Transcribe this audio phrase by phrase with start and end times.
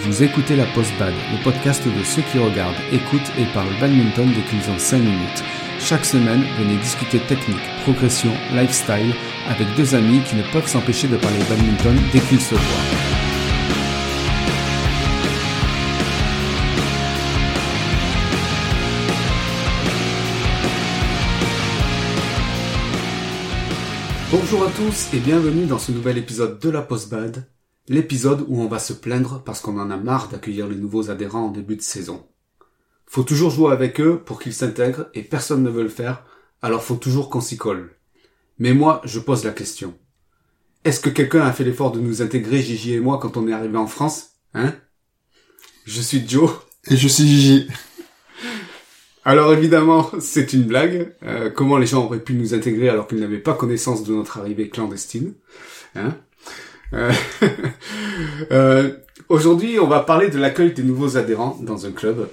[0.00, 4.28] Vous écoutez la Post Bad, le podcast de ceux qui regardent, écoutent et parlent badminton
[4.32, 5.42] dès qu'ils ont 5 minutes.
[5.80, 9.12] Chaque semaine, venez discuter technique, progression, lifestyle
[9.48, 13.08] avec deux amis qui ne peuvent s'empêcher de parler badminton dès qu'ils se voient.
[24.30, 27.44] Bonjour à tous et bienvenue dans ce nouvel épisode de la Post Bad,
[27.88, 31.46] l'épisode où on va se plaindre parce qu'on en a marre d'accueillir les nouveaux adhérents
[31.46, 32.26] en début de saison.
[33.06, 36.24] Faut toujours jouer avec eux pour qu'ils s'intègrent et personne ne veut le faire,
[36.60, 37.96] alors faut toujours qu'on s'y colle.
[38.58, 39.94] Mais moi, je pose la question.
[40.84, 43.52] Est-ce que quelqu'un a fait l'effort de nous intégrer, Gigi et moi, quand on est
[43.52, 44.74] arrivé en France Hein?
[45.84, 46.50] Je suis Joe.
[46.90, 47.68] Et je suis Gigi.
[49.24, 51.14] Alors évidemment, c'est une blague.
[51.22, 54.38] Euh, comment les gens auraient pu nous intégrer alors qu'ils n'avaient pas connaissance de notre
[54.38, 55.34] arrivée clandestine
[55.94, 56.16] hein?
[56.92, 57.12] Euh,
[58.50, 58.96] euh,
[59.28, 62.30] Aujourd'hui, on va parler de l'accueil des nouveaux adhérents dans un club.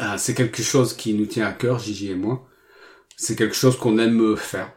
[0.00, 2.46] Euh, c'est quelque chose qui nous tient à cœur, Gigi et moi.
[3.16, 4.72] C'est quelque chose qu'on aime faire.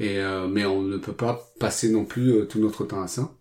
[0.00, 3.32] Euh, mais on ne peut pas passer non plus tout notre temps à ça.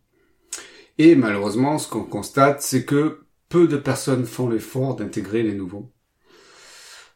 [0.97, 5.91] Et malheureusement, ce qu'on constate, c'est que peu de personnes font l'effort d'intégrer les nouveaux.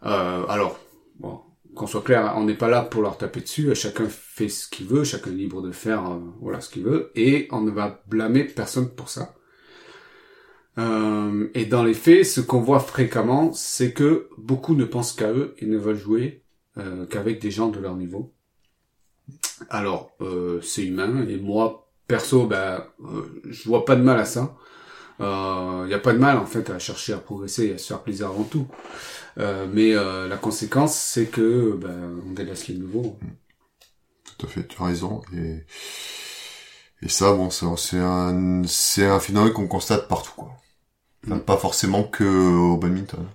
[0.01, 0.79] Alors,
[1.19, 1.41] bon,
[1.77, 3.73] qu'on soit clair, on n'est pas là pour leur taper dessus.
[3.75, 7.11] Chacun fait ce qu'il veut, chacun est libre de faire euh, voilà ce qu'il veut,
[7.15, 9.35] et on ne va blâmer personne pour ça.
[10.77, 15.31] Euh, et dans les faits, ce qu'on voit fréquemment, c'est que beaucoup ne pensent qu'à
[15.31, 16.43] eux et ne veulent jouer
[16.77, 18.33] euh, qu'avec des gens de leur niveau.
[19.69, 20.15] Alors,
[20.61, 22.85] c'est humain, et moi, perso, ben,
[23.49, 24.55] je vois pas de mal à ça.
[25.19, 27.77] Il euh, n'y a pas de mal, en fait, à chercher à progresser et à
[27.79, 28.67] se faire plaisir avant tout.
[29.39, 33.17] Euh, mais euh, la conséquence, c'est que ben, on délaisse les nouveaux.
[34.37, 35.21] Tout à fait, tu as raison.
[35.35, 35.63] Et,
[37.01, 40.51] et ça, bon, c'est un, c'est un phénomène qu'on constate partout, quoi.
[41.25, 41.39] Enfin, Mm.
[41.41, 43.25] Pas forcément que au badminton.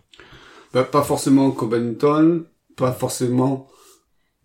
[0.72, 2.44] Ben, pas forcément qu'au badminton,
[2.76, 3.68] pas forcément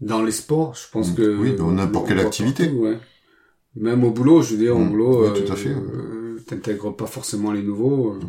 [0.02, 0.74] dans les sports.
[0.76, 1.16] Je pense Mm.
[1.16, 2.66] que Oui, dans n'importe quelle activité.
[2.66, 2.98] partout, ouais.
[3.76, 4.90] Même au boulot, je veux dire, au Mm.
[4.90, 5.70] boulot, Oui, tout à fait.
[5.70, 6.17] euh,
[6.48, 8.14] t'intègres pas forcément les nouveaux.
[8.16, 8.20] euh.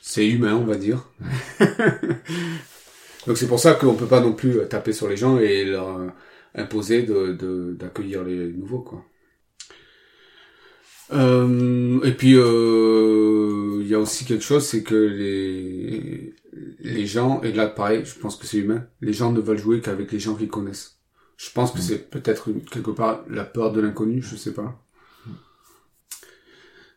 [0.00, 1.08] C'est humain, on va dire.
[3.26, 5.64] Donc c'est pour ça qu'on peut pas non plus euh, taper sur les gens et
[5.64, 6.08] leur euh,
[6.54, 9.04] imposer de de- d'accueillir les nouveaux, quoi.
[11.12, 16.34] Euh, et puis euh, il y a aussi quelque chose, c'est que les
[16.80, 18.86] les gens et là pareil, je pense que c'est humain.
[19.00, 20.98] Les gens ne veulent jouer qu'avec les gens qu'ils connaissent.
[21.36, 21.80] Je pense que Mm.
[21.82, 24.84] c'est peut-être quelque part la peur de l'inconnu, je sais pas.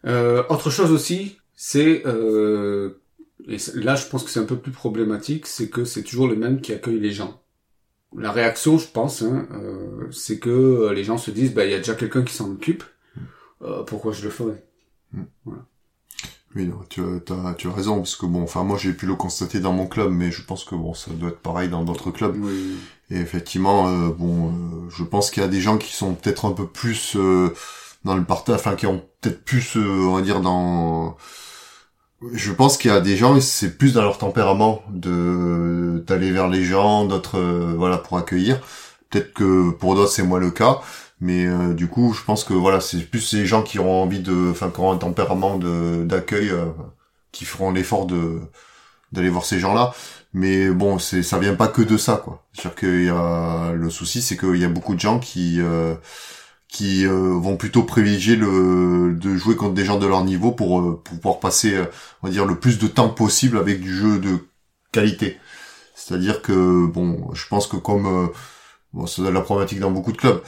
[0.05, 3.01] Euh, autre chose aussi, c'est euh,
[3.47, 6.35] et là je pense que c'est un peu plus problématique, c'est que c'est toujours le
[6.35, 7.41] même qui accueille les gens.
[8.17, 11.71] La réaction, je pense, hein, euh, c'est que euh, les gens se disent, bah il
[11.71, 12.83] y a déjà quelqu'un qui s'en occupe,
[13.61, 14.63] euh, pourquoi je le ferais?
[16.55, 19.13] Oui, non, tu as, tu as raison, parce que bon, enfin, moi, j'ai pu le
[19.13, 22.09] constater dans mon club, mais je pense que bon, ça doit être pareil dans d'autres
[22.09, 22.35] clubs.
[22.41, 22.77] Oui.
[23.11, 26.51] Et effectivement, euh, bon, je pense qu'il y a des gens qui sont peut-être un
[26.51, 27.53] peu plus euh,
[28.05, 31.17] dans le partage, enfin qui ont peut-être plus, euh, on va dire, dans.
[32.33, 36.49] Je pense qu'il y a des gens, c'est plus dans leur tempérament de d'aller vers
[36.49, 38.59] les gens, d'autres, euh, voilà, pour accueillir.
[39.09, 40.81] Peut-être que pour d'autres c'est moins le cas,
[41.21, 44.19] mais euh, du coup, je pense que voilà, c'est plus ces gens qui auront envie
[44.19, 46.65] de, enfin, qui auront un tempérament de d'accueil, euh,
[47.31, 48.39] qui feront l'effort de
[49.11, 49.93] d'aller voir ces gens-là.
[50.33, 52.45] Mais bon, c'est ça vient pas que de ça, quoi.
[52.53, 55.59] C'est-à-dire qu'il y a le souci, c'est qu'il y a beaucoup de gens qui
[56.69, 60.79] qui euh, vont plutôt privilégier le de jouer contre des gens de leur niveau pour,
[60.79, 61.85] euh, pour pouvoir passer, euh,
[62.21, 64.37] on va dire, le plus de temps possible avec du jeu de
[64.91, 65.37] qualité.
[65.95, 68.27] C'est-à-dire que bon, je pense que comme euh,
[68.93, 70.41] bon, c'est la problématique dans beaucoup de clubs.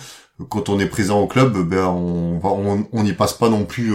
[0.49, 3.93] Quand on est présent au club, ben on va, on n'y passe pas non plus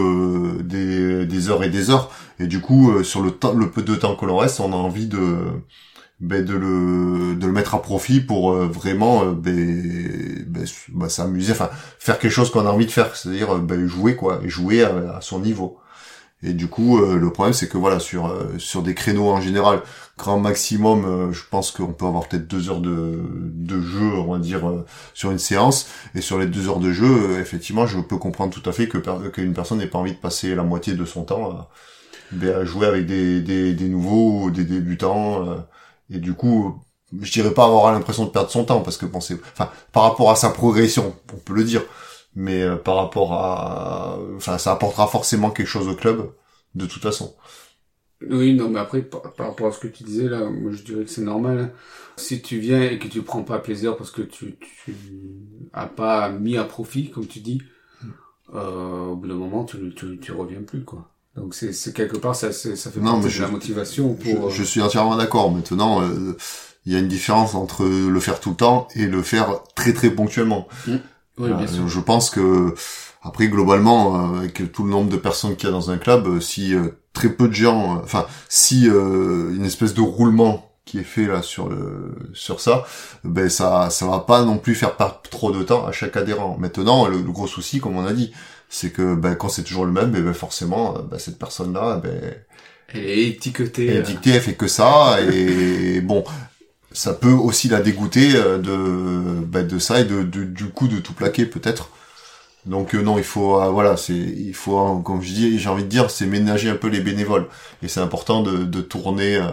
[0.63, 2.11] des, des heures et des heures.
[2.39, 4.77] Et du coup, sur le temps, le peu de temps que l'on reste, on a
[4.77, 5.39] envie de
[6.21, 11.09] ben, de le de le mettre à profit pour euh, vraiment euh, ben, ben, ben,
[11.11, 11.69] s'amuser, enfin
[11.99, 15.21] faire quelque chose qu'on a envie de faire, c'est-à-dire euh, ben, jouer quoi, jouer à,
[15.21, 15.79] son niveau.
[16.43, 19.83] Et du coup, euh, le problème c'est que voilà sur sur des créneaux en général,
[20.17, 23.21] grand maximum, je pense qu'on peut avoir peut-être deux heures de
[23.53, 24.63] de jeu, on va dire
[25.13, 25.89] sur une séance.
[26.15, 28.99] Et sur les deux heures de jeu, effectivement, je peux comprendre tout à fait que
[29.29, 31.71] qu'une personne n'ait pas envie de passer la moitié de son temps à,
[32.33, 35.67] ben, à jouer avec des, des, des nouveaux, ou des débutants.
[36.11, 36.81] Et du coup,
[37.21, 40.31] je dirais pas avoir l'impression de perdre son temps, parce que c'est, enfin, par rapport
[40.31, 41.83] à sa progression, on peut le dire,
[42.35, 46.33] mais euh, par rapport à, enfin, ça apportera forcément quelque chose au club,
[46.75, 47.35] de toute façon.
[48.23, 51.05] Oui, non, mais après, par, rapport à ce que tu disais, là, moi, je dirais
[51.05, 51.75] que c'est normal.
[52.17, 54.97] Si tu viens et que tu prends pas plaisir parce que tu, tu
[55.75, 57.61] as pas mis à profit, comme tu dis,
[58.55, 61.11] euh, au bout d'un moment, tu, tu, tu reviens plus, quoi.
[61.37, 64.51] Donc c'est quelque part ça ça fait Non, de la motivation pour.
[64.51, 65.51] Je, je suis entièrement d'accord.
[65.53, 66.37] Maintenant, euh,
[66.87, 69.93] il y a une différence entre le faire tout le temps et le faire très
[69.93, 70.67] très ponctuellement.
[70.89, 70.99] euh,
[71.39, 71.89] oui, bien Euh, sûr.
[71.89, 72.75] Je pense que
[73.23, 76.41] après globalement, euh, avec tout le nombre de personnes qu'il y a dans un club,
[76.41, 76.75] si
[77.13, 81.43] très peu de gens, enfin si euh, une espèce de roulement qui est fait là
[81.43, 82.85] sur le sur ça,
[83.25, 86.57] ben ça ça va pas non plus faire perdre trop de temps à chaque adhérent.
[86.61, 88.33] Maintenant, le, le gros souci, comme on a dit,
[88.69, 91.73] c'est que ben quand c'est toujours le même, ben, ben, forcément, euh, ben, cette personne
[91.73, 92.35] là, ben
[92.89, 93.87] Elle est étiquetée.
[93.87, 96.25] elle euh, est dictée, elle fait que ça, et bon,
[96.93, 100.89] ça peut aussi la dégoûter euh, de, bah, de ça et de, de- du coup
[100.89, 101.91] de tout plaquer peut-être.
[102.67, 105.69] Donc euh, non, il faut, euh, voilà, c'est, il faut, euh, comme je dis, j'ai
[105.69, 107.49] envie de dire, c'est ménager un peu les bénévoles,
[107.83, 109.51] et c'est important de, de tourner, euh,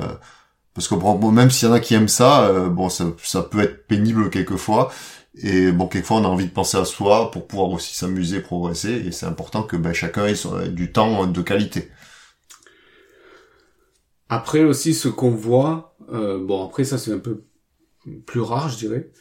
[0.74, 3.06] parce que bon, bon, même s'il y en a qui aiment ça, euh, bon, ça,
[3.24, 4.92] ça peut être pénible quelquefois.
[5.41, 8.91] Et bon, quelquefois, on a envie de penser à soi pour pouvoir aussi s'amuser, progresser,
[9.07, 11.89] et c'est important que ben, chacun ait son- du temps de qualité.
[14.30, 17.44] Après aussi ce qu'on voit, euh, bon après ça c'est un peu
[18.27, 19.12] plus rare je dirais,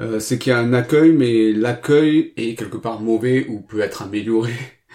[0.00, 3.80] euh, c'est qu'il y a un accueil mais l'accueil est quelque part mauvais ou peut
[3.80, 4.54] être amélioré.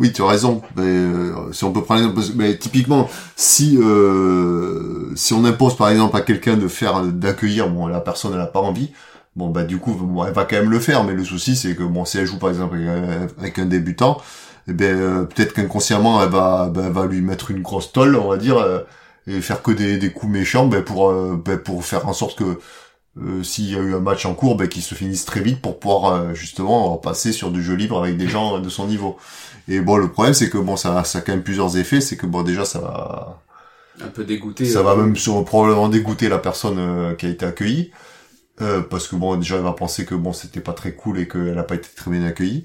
[0.00, 0.62] Oui, tu as raison.
[0.76, 6.16] Mais, euh, si on peut prendre mais typiquement, si euh, si on impose par exemple
[6.16, 8.90] à quelqu'un de faire d'accueillir, bon, la personne elle a pas envie,
[9.36, 11.04] bon bah du coup, bon, elle va quand même le faire.
[11.04, 12.76] Mais le souci c'est que bon, si elle joue par exemple
[13.38, 14.20] avec, un- débutant,
[14.68, 18.16] eh ben euh, peut-être qu'inconsciemment elle va ben, elle va lui mettre une grosse tolle,
[18.16, 18.80] on va dire, euh,
[19.26, 22.38] et faire que des, des coups méchants, ben pour euh, ben, pour faire en sorte
[22.38, 22.58] que
[23.18, 25.60] euh, s'il y a eu un match en cours, ben, qu'il se finisse très vite
[25.62, 29.16] pour pouvoir euh, justement passer sur du jeu libre avec des gens de son niveau.
[29.68, 32.00] Et bon, le problème, c'est que bon, ça, ça a quand même plusieurs effets.
[32.02, 33.42] C'est que bon, déjà, ça va,
[34.00, 34.64] Un peu dégoûté.
[34.64, 37.90] ça euh, va même sur, probablement dégoûter la personne qui a été accueillie,
[38.60, 41.28] euh, parce que bon, déjà, elle va penser que bon, c'était pas très cool et
[41.28, 42.64] qu'elle a pas été très bien accueillie.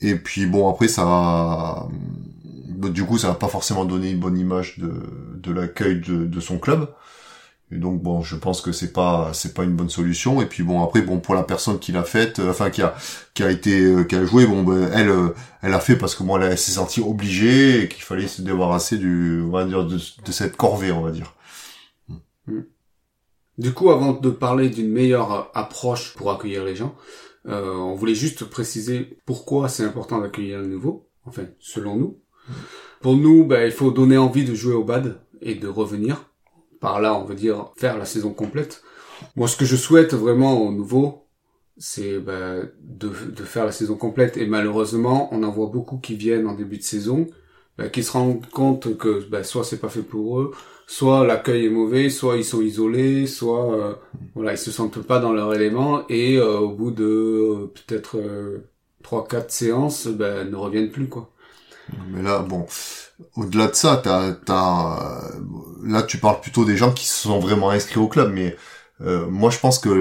[0.00, 1.88] Et puis bon, après, ça va,
[2.68, 4.92] bon, du coup, ça va pas forcément donner une bonne image de,
[5.36, 6.88] de l'accueil de, de son club.
[7.72, 10.42] Et donc bon, je pense que c'est pas c'est pas une bonne solution.
[10.42, 12.94] Et puis bon après bon pour la personne qui l'a faite, euh, enfin qui a
[13.34, 16.16] qui a été euh, qui a joué, bon ben, elle euh, elle a fait parce
[16.16, 19.84] que moi elle, s'est sentie obligée et qu'il fallait se débarrasser du on va dire
[19.84, 21.34] de, de cette corvée on va dire.
[23.60, 26.94] Du coup, avant de parler d'une meilleure euh, approche pour accueillir les gens,
[27.46, 32.18] euh, on voulait juste préciser pourquoi c'est important d'accueillir les nouveaux, enfin, selon nous.
[33.02, 36.24] Pour nous, ben, il faut donner envie de jouer au bad et de revenir.
[36.80, 38.82] Par là, on veut dire faire la saison complète.
[39.36, 41.26] Moi, ce que je souhaite vraiment aux nouveaux,
[41.76, 44.38] c'est ben, de, de faire la saison complète.
[44.38, 47.26] Et malheureusement, on en voit beaucoup qui viennent en début de saison,
[47.76, 50.52] ben, qui se rendent compte que ben, soit c'est pas fait pour eux,
[50.90, 53.94] soit l'accueil est mauvais, soit ils sont isolés, soit euh,
[54.34, 58.16] voilà, ils se sentent pas dans leur élément et euh, au bout de euh, peut-être
[58.18, 58.68] euh,
[59.04, 61.30] trois quatre séances, ben ne reviennent plus quoi.
[62.10, 62.66] Mais là bon,
[63.36, 65.40] au-delà de ça, t'as t'as euh,
[65.84, 68.56] là tu parles plutôt des gens qui se sont vraiment inscrits au club, mais
[69.00, 69.92] euh, moi je pense que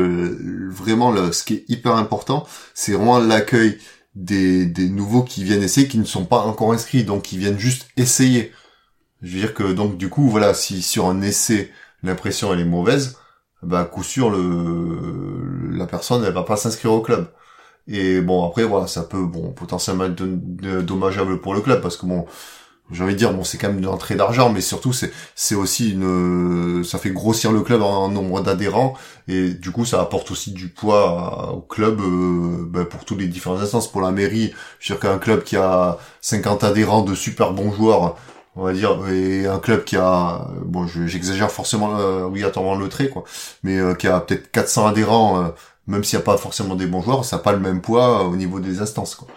[0.72, 3.78] vraiment le, ce qui est hyper important, c'est vraiment l'accueil
[4.16, 7.60] des, des nouveaux qui viennent essayer, qui ne sont pas encore inscrits, donc qui viennent
[7.60, 8.52] juste essayer.
[9.22, 11.72] Je veux dire que donc du coup voilà, si sur un essai
[12.04, 13.18] l'impression elle est mauvaise,
[13.64, 17.28] bah à coup sûr le la personne elle va pas s'inscrire au club.
[17.88, 21.98] Et bon après voilà, ça peut bon potentiellement être de- dommageable pour le club parce
[21.98, 22.26] que bon
[22.92, 25.56] j'ai envie de dire bon c'est quand même une entrée d'argent mais surtout c'est c'est
[25.56, 28.96] aussi une ça fait grossir le club en nombre d'adhérents
[29.28, 33.28] et du coup ça apporte aussi du poids au club euh, ben, pour tous les
[33.28, 37.16] différentes instances pour la mairie je veux dire qu'un club qui a 50 adhérents de
[37.16, 38.16] super bons joueurs
[38.56, 42.90] on va dire et un club qui a bon je- j'exagère forcément euh, obligatoirement le
[42.90, 43.24] trait quoi
[43.64, 45.50] mais euh, qui a peut-être 400 adhérents euh,
[45.88, 48.24] même s'il n'y a pas forcément des bons joueurs ça n'a pas le même poids
[48.26, 49.28] au niveau des instances quoi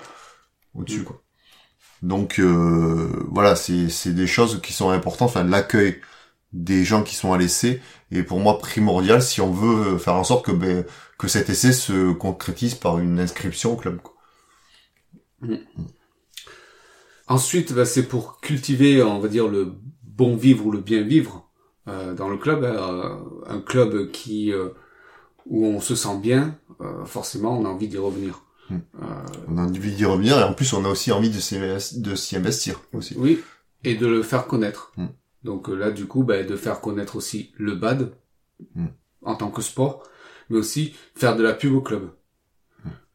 [0.74, 1.22] au-dessus quoi
[2.02, 5.30] donc euh, voilà, c'est c'est des choses qui sont importantes.
[5.30, 6.00] Enfin, l'accueil
[6.52, 10.24] des gens qui sont à l'essai est pour moi primordial si on veut faire en
[10.24, 10.84] sorte que ben,
[11.18, 14.00] que cet essai se concrétise par une inscription au club.
[14.02, 14.14] quoi.
[17.28, 21.48] Ensuite, bah, c'est pour cultiver, on va dire, le bon vivre ou le bien vivre
[21.88, 22.64] euh, dans le club.
[22.64, 24.68] hein, euh, un club qui euh,
[25.46, 28.42] où on se sent bien, euh, forcément, on a envie d'y revenir.
[28.70, 28.78] Hmm.
[29.02, 29.06] Euh,
[29.48, 32.80] On a envie d'y revenir et en plus on a aussi envie de s'y investir
[32.92, 33.14] aussi.
[33.18, 33.40] oui,
[33.84, 34.92] et de le faire connaître.
[34.96, 35.06] Hmm.
[35.42, 38.12] Donc euh, là, du coup, bah, de faire connaître aussi le bad
[38.76, 38.86] Hmm.
[39.22, 40.04] en tant que sport,
[40.48, 42.10] mais aussi faire de la pub au club.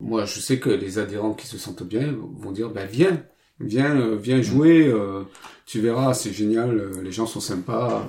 [0.01, 3.23] Moi, je sais que les adhérents qui se sentent bien vont dire, bah, viens,
[3.59, 5.23] viens, euh, viens jouer, euh,
[5.65, 8.05] tu verras, c'est génial, euh, les gens sont sympas.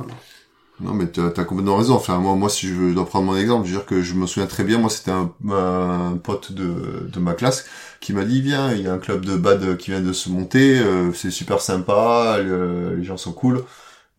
[0.81, 1.95] Non, mais t'as as complètement raison.
[1.95, 4.26] Enfin, moi, moi, si je dois prendre mon exemple, je veux dire que je me
[4.28, 4.78] souviens très bien.
[4.78, 7.67] Moi, c'était un, un, pote de, de ma classe
[8.00, 10.31] qui m'a dit, viens, il y a un club de bad qui vient de se
[10.31, 13.64] monter, euh, c'est super sympa, les gens sont cool.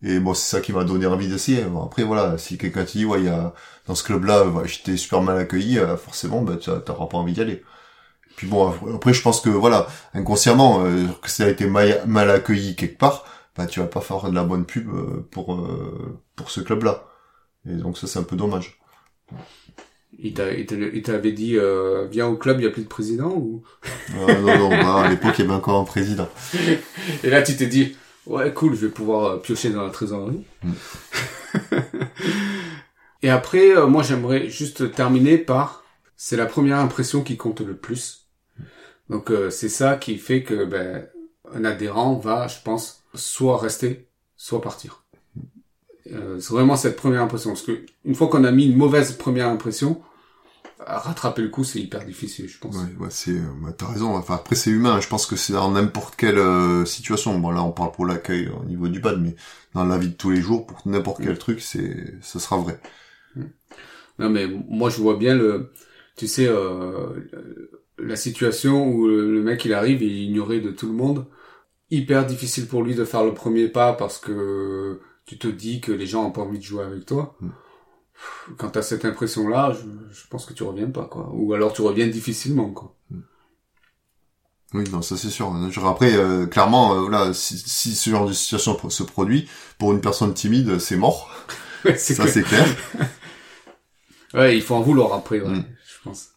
[0.02, 1.62] Et bon, c'est ça qui m'a donné envie d'essayer.
[1.64, 3.54] Bon, après, voilà, si quelqu'un te dit, ouais, il y a,
[3.86, 7.62] dans ce club-là, j'étais super mal accueilli, euh, forcément, bah, t'auras pas envie d'y aller.
[8.40, 12.30] Puis bon, après, je pense que, voilà, inconsciemment, euh, que ça a été mal, mal
[12.30, 16.18] accueilli quelque part, bah tu vas pas faire de la bonne pub euh, pour euh,
[16.36, 17.04] pour ce club-là.
[17.68, 18.80] Et donc ça c'est un peu dommage.
[20.18, 23.62] Il t'avait dit euh, viens au club, il y a plus de président ou?
[24.14, 26.30] Ah, Non non, bah, à l'époque il y avait encore un président.
[27.22, 27.94] Et là tu t'es dit
[28.24, 30.46] ouais cool, je vais pouvoir euh, piocher dans la trésorerie.
[30.62, 30.72] Mm.
[33.22, 35.84] Et après moi j'aimerais juste terminer par
[36.16, 38.19] c'est la première impression qui compte le plus.
[39.10, 41.06] Donc c'est ça qui fait que ben
[41.52, 45.04] un adhérent va, je pense, soit rester, soit partir.
[46.12, 47.50] Euh, c'est vraiment cette première impression.
[47.50, 50.00] Parce que une fois qu'on a mis une mauvaise première impression,
[50.78, 52.76] rattraper le coup, c'est hyper difficile, je pense.
[52.76, 54.16] Ouais, ouais c'est, euh, t'as raison.
[54.16, 55.00] Enfin, après, c'est humain.
[55.00, 57.38] Je pense que c'est dans n'importe quelle euh, situation.
[57.38, 59.34] Bon, là, on parle pour l'accueil au niveau du bad, mais
[59.74, 61.38] dans la vie de tous les jours, pour n'importe quel mm.
[61.38, 62.80] truc, c'est, ce sera vrai.
[63.36, 63.42] Mm.
[64.18, 65.72] Non, mais moi, je vois bien le,
[66.16, 67.30] tu sais, euh,
[68.02, 71.26] la situation où le mec il arrive, il est ignoré de tout le monde
[71.90, 75.92] hyper difficile pour lui de faire le premier pas parce que tu te dis que
[75.92, 77.36] les gens ont pas envie de jouer avec toi.
[77.40, 77.48] Mm.
[78.58, 81.30] Quand t'as cette impression-là, je, pense que tu reviens pas, quoi.
[81.32, 82.96] Ou alors tu reviens difficilement, quoi.
[83.10, 83.20] Mm.
[84.72, 85.52] Oui, non, ça c'est sûr.
[85.84, 90.00] Après, euh, clairement, euh, là, si, si, ce genre de situation se produit, pour une
[90.00, 91.30] personne timide, c'est mort.
[91.96, 92.66] ça c'est clair.
[94.34, 95.64] ouais, il faut en vouloir après, ouais, mm.
[95.86, 96.28] je pense.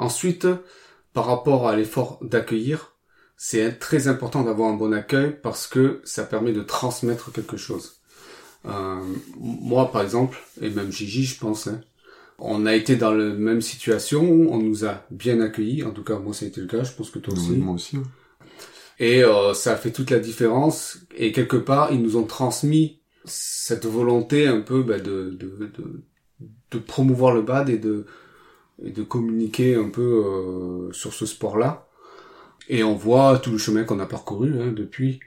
[0.00, 0.46] Ensuite,
[1.12, 2.96] par rapport à l'effort d'accueillir,
[3.36, 8.00] c'est très important d'avoir un bon accueil parce que ça permet de transmettre quelque chose.
[8.66, 9.00] Euh,
[9.38, 11.82] moi, par exemple, et même Gigi, je pense, hein,
[12.38, 16.18] on a été dans la même situation, on nous a bien accueillis, en tout cas
[16.18, 17.50] moi ça a été le cas, je pense que toi aussi.
[17.52, 17.98] moi aussi.
[18.98, 23.00] Et euh, ça a fait toute la différence, et quelque part, ils nous ont transmis
[23.24, 26.02] cette volonté un peu bah, de, de, de,
[26.70, 28.06] de, promouvoir le bad et de,
[28.84, 31.88] et de communiquer un peu euh, sur ce sport-là.
[32.68, 35.20] Et on voit tout le chemin qu'on a parcouru hein, depuis.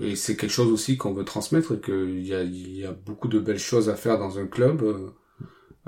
[0.00, 3.28] Et c'est quelque chose aussi qu'on veut transmettre, qu'il y a, il y a beaucoup
[3.28, 5.10] de belles choses à faire dans un club, euh,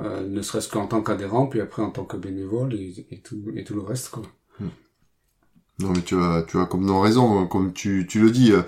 [0.01, 3.43] euh ne serait-ce qu'en tant qu'adhérent, puis après en tant que bénévole et, et, tout,
[3.55, 4.11] et tout le reste.
[4.11, 4.23] Quoi.
[4.61, 4.69] Hmm.
[5.81, 8.63] Non mais tu as, tu as comme raison, comme tu, tu le dis, euh,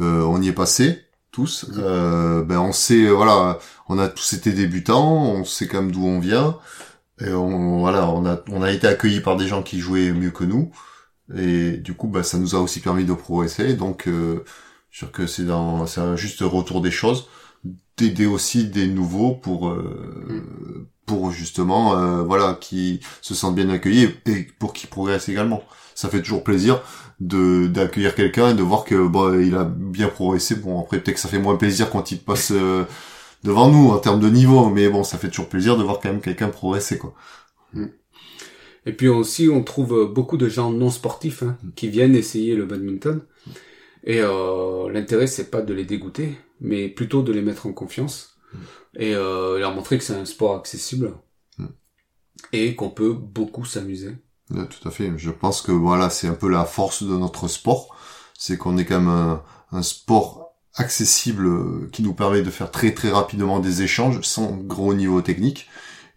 [0.00, 1.66] euh on y est passé tous.
[1.78, 6.04] Euh, ben on sait, voilà, on a tous été débutants, on sait quand même d'où
[6.04, 6.58] on vient,
[7.20, 10.30] et on, voilà, on a, on a été accueillis par des gens qui jouaient mieux
[10.30, 10.70] que nous.
[11.36, 13.74] Et du coup, bah, ça nous a aussi permis de progresser.
[13.74, 14.44] Donc, euh,
[14.90, 17.28] je sûr que c'est dans, c'est un juste retour des choses,
[17.96, 20.86] d'aider aussi des nouveaux pour, euh, mm.
[21.06, 25.62] pour justement, euh, voilà, qui se sentent bien accueillis et pour qu'ils progressent également.
[25.94, 26.80] Ça fait toujours plaisir
[27.20, 30.54] de d'accueillir quelqu'un et de voir que bon, il a bien progressé.
[30.54, 32.84] Bon, après peut-être que ça fait moins plaisir quand il passe euh,
[33.44, 36.10] devant nous en termes de niveau, mais bon, ça fait toujours plaisir de voir quand
[36.10, 37.14] même quelqu'un progresser, quoi.
[37.72, 37.86] Mm.
[38.86, 42.64] Et puis aussi, on trouve beaucoup de gens non sportifs hein, qui viennent essayer le
[42.64, 43.20] badminton.
[44.04, 48.38] Et euh, l'intérêt, c'est pas de les dégoûter, mais plutôt de les mettre en confiance
[48.96, 51.12] et euh, leur montrer que c'est un sport accessible
[52.52, 54.16] et qu'on peut beaucoup s'amuser.
[54.48, 55.12] tout à fait.
[55.16, 57.94] Je pense que voilà, c'est un peu la force de notre sport,
[58.38, 59.42] c'est qu'on est quand même un,
[59.72, 64.94] un sport accessible qui nous permet de faire très très rapidement des échanges sans gros
[64.94, 65.68] niveau technique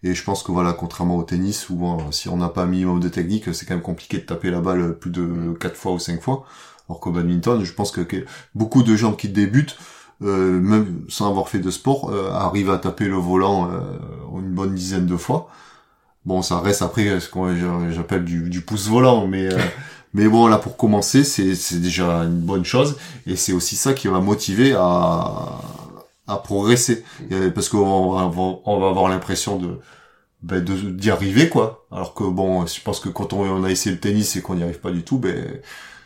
[0.04, 2.66] et je pense que voilà, contrairement au tennis, où hein, si on n'a pas un
[2.66, 5.92] minimum de technique, c'est quand même compliqué de taper la balle plus de quatre fois
[5.92, 6.44] ou cinq fois.
[6.88, 9.78] Alors qu'au badminton, je pense que, beaucoup de gens qui débutent,
[10.22, 13.80] euh, même sans avoir fait de sport, euh, arrivent à taper le volant euh,
[14.40, 15.48] une bonne dizaine de fois.
[16.24, 19.48] Bon, ça reste après ce qu'on j'appelle du, du pouce volant, mais
[20.14, 22.96] mais bon là pour commencer, c'est déjà une bonne chose.
[23.26, 25.60] Et c'est aussi ça qui va motiver à
[26.26, 27.04] à progresser.
[27.54, 29.78] Parce qu'on va, on va avoir l'impression de
[30.42, 31.86] ben de d'y arriver quoi.
[31.90, 34.62] Alors que bon je pense que quand on, a essayé le tennis et qu'on n'y
[34.62, 35.60] arrive pas du tout ben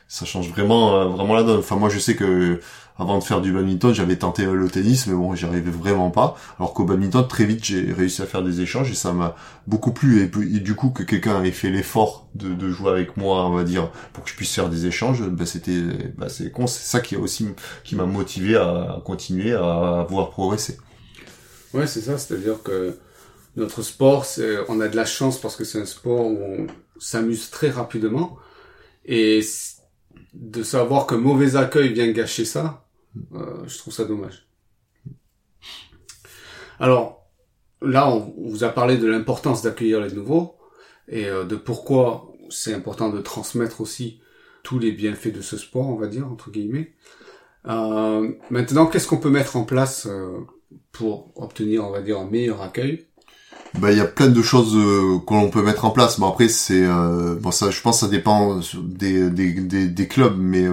[0.09, 2.61] ça change vraiment euh, vraiment la donne enfin moi je sais que
[2.99, 6.37] avant de faire du badminton, j'avais tenté le tennis, mais bon, j'y arrivais vraiment pas.
[6.59, 9.37] Alors qu'au badminton, très vite, j'ai réussi à faire des échanges et ça m'a
[9.67, 10.23] beaucoup plu.
[10.23, 10.29] Et,
[10.61, 13.91] du coup, que quelqu'un ait fait l'effort de, de, jouer avec moi, on va dire,
[14.15, 15.83] pour que je puisse faire des échanges, bah, c'était,
[16.17, 16.67] bah, c'est con.
[16.67, 17.49] C'est ça qui a aussi,
[17.85, 20.79] qui m'a motivé à continuer à, voir progresser.
[21.75, 22.17] Ouais, c'est ça.
[22.17, 22.97] C'est-à-dire que
[23.57, 24.25] notre sport,
[24.69, 26.67] on a de la chance parce que c'est un sport où on
[26.99, 28.39] s'amuse très rapidement.
[29.05, 29.43] Et
[30.37, 32.87] de savoir que mauvais accueil vient gâcher ça,
[33.35, 34.47] euh, je trouve ça dommage.
[36.79, 37.27] Alors,
[37.81, 40.57] là, on, vous a parlé de l'importance d'accueillir les nouveaux
[41.09, 44.21] et euh, de pourquoi c'est important de transmettre aussi
[44.63, 46.93] tous les bienfaits de ce sport, on va dire, entre guillemets.
[47.67, 50.07] Euh, maintenant, qu'est-ce qu'on peut mettre en place
[50.93, 53.07] pour obtenir, on va dire, un meilleur accueil?
[53.75, 56.19] Bah, il y a plein de choses euh, que l'on peut mettre en place.
[56.19, 60.09] mais après, c'est euh, bon, ça, je pense, que ça dépend des des, des, des
[60.09, 60.67] clubs, mais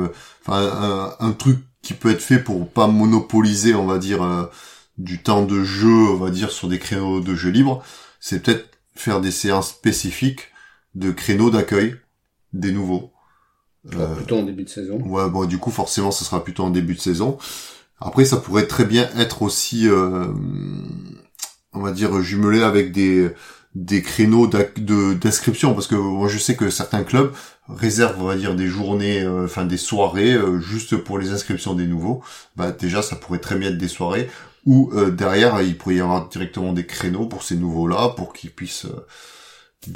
[0.46, 4.50] enfin, un, truc qui peut être fait pour pas monopoliser, on va dire,
[4.98, 7.84] du temps de jeu, on va dire, sur des créneaux de jeu libre,
[8.20, 10.52] c'est peut-être faire des séances spécifiques
[10.96, 11.96] de créneaux d'accueil
[12.54, 13.12] des nouveaux.
[13.96, 14.98] Euh, plutôt en début de saison.
[15.00, 17.38] Ouais, bon, du coup, forcément, ce sera plutôt en début de saison.
[18.00, 20.28] Après, ça pourrait très bien être aussi, euh,
[21.74, 23.30] on va dire, jumelé avec des
[23.76, 27.34] des créneaux d'inscription, parce que moi, je sais que certains clubs
[27.68, 31.88] réservent, on va dire, des journées, euh, enfin des soirées, juste pour les inscriptions des
[31.88, 32.22] nouveaux.
[32.56, 34.30] Bah, déjà, ça pourrait très bien être des soirées
[34.66, 38.88] où derrière, il pourrait y avoir directement des créneaux pour ces nouveaux-là, pour qu'ils puissent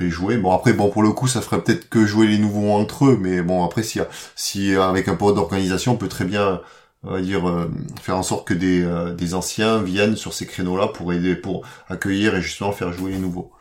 [0.09, 0.37] jouer.
[0.37, 3.17] Bon après bon pour le coup ça ferait peut-être que jouer les nouveaux entre eux,
[3.19, 3.99] mais bon après si
[4.35, 6.61] si avec un peu d'organisation on peut très bien
[7.07, 7.69] on va dire euh,
[8.01, 11.65] faire en sorte que des, euh, des anciens viennent sur ces créneaux-là pour aider pour
[11.87, 13.51] accueillir et justement faire jouer les nouveaux.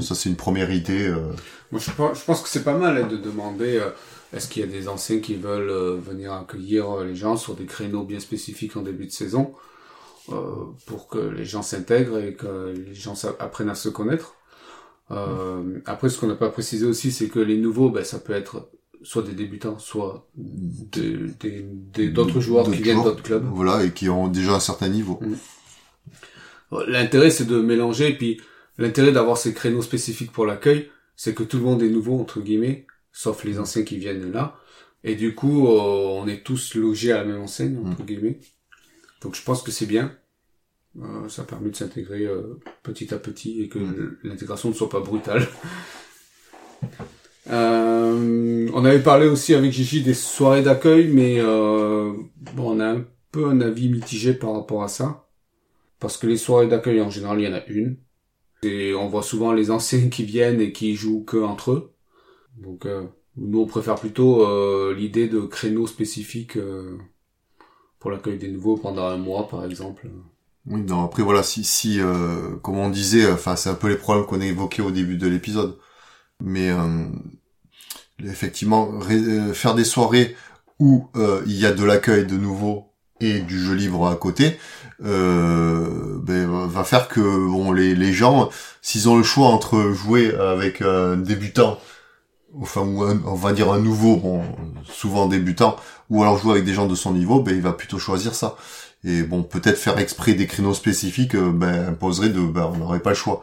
[0.00, 1.08] Ça c'est une première idée.
[1.08, 1.32] Euh.
[1.72, 3.82] Moi je, pense que c'est pas mal hein, de demander
[4.32, 8.04] est-ce qu'il y a des anciens qui veulent venir accueillir les gens sur des créneaux
[8.04, 9.54] bien spécifiques en début de saison
[10.86, 14.34] pour que les gens s'intègrent et que les gens apprennent à se connaître.
[15.86, 18.70] Après, ce qu'on n'a pas précisé aussi, c'est que les nouveaux, ben, ça peut être
[19.02, 21.00] soit des débutants, soit d'autres
[21.40, 23.44] des, des, joueurs qui viennent d'autres clubs.
[23.52, 25.20] Voilà, et qui ont déjà un certain niveau.
[25.22, 25.36] Mm.
[26.86, 28.40] L'intérêt, c'est de mélanger, et puis
[28.78, 32.40] l'intérêt d'avoir ces créneaux spécifiques pour l'accueil, c'est que tout le monde est nouveau, entre
[32.40, 34.58] guillemets, sauf les anciens qui viennent là.
[35.02, 38.06] Et du coup, euh, on est tous logés à la même enseigne, entre mm.
[38.06, 38.40] guillemets.
[39.22, 40.16] Donc je pense que c'est bien.
[41.00, 44.18] Euh, ça permet de s'intégrer euh, petit à petit et que mm.
[44.24, 45.46] l'intégration ne soit pas brutale.
[47.50, 52.12] euh, on avait parlé aussi avec Gigi des soirées d'accueil, mais euh,
[52.54, 55.28] bon, on a un peu un avis mitigé par rapport à ça.
[55.98, 57.96] Parce que les soirées d'accueil, en général, il y en a une.
[58.62, 61.94] Et on voit souvent les anciens qui viennent et qui jouent que entre eux.
[62.58, 62.86] Donc,
[63.36, 64.46] nous, on préfère plutôt
[64.92, 66.58] l'idée de créneaux spécifiques
[67.98, 70.08] pour l'accueil des nouveaux pendant un mois, par exemple.
[70.66, 73.96] Oui, non, après voilà, si, si euh, comme on disait, enfin c'est un peu les
[73.96, 75.78] problèmes qu'on a évoqués au début de l'épisode.
[76.40, 77.08] Mais euh,
[78.24, 80.36] effectivement, euh, faire des soirées
[80.78, 82.86] où euh, il y a de l'accueil de nouveau
[83.20, 84.58] et du jeu libre à côté,
[84.98, 88.48] ben, va faire que bon les, gens,
[88.80, 91.78] s'ils ont le choix entre jouer avec un débutant,
[92.60, 94.42] enfin ou on va dire un nouveau, bon
[94.84, 95.76] souvent débutant,
[96.08, 98.56] ou alors jouer avec des gens de son niveau, ben il va plutôt choisir ça.
[99.04, 103.00] Et bon, peut-être faire exprès des créneaux spécifiques, euh, ben, imposerait de, ben, on n'aurait
[103.00, 103.42] pas le choix.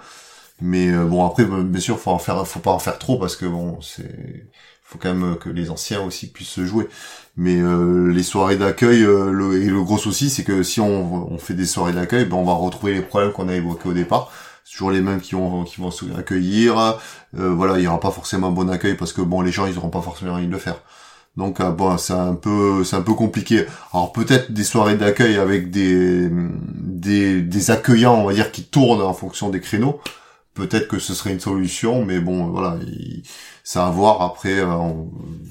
[0.62, 3.18] Mais euh, bon, après, ben, bien sûr, faut en faire, faut pas en faire trop
[3.20, 4.48] parce que bon, c'est,
[4.84, 6.88] faut quand même que les anciens aussi puissent se jouer.
[7.36, 11.38] Mais euh, les soirées d'accueil, le, et le gros souci, c'est que si on, on
[11.38, 14.32] fait des soirées d'accueil, ben, on va retrouver les problèmes qu'on a évoqués au départ.
[14.66, 17.00] C'est toujours les mêmes qui vont, qui vont accueillir.
[17.34, 19.78] voilà, il y aura pas forcément un bon accueil parce que bon, les gens, ils
[19.78, 20.82] auront pas forcément envie de le faire.
[21.38, 23.66] Donc euh, bon, c'est un peu c'est un peu compliqué.
[23.94, 29.02] Alors peut-être des soirées d'accueil avec des, des des accueillants, on va dire qui tournent
[29.02, 30.02] en fonction des créneaux.
[30.58, 32.80] Peut-être que ce serait une solution, mais bon voilà,
[33.64, 34.68] ça à voir après euh,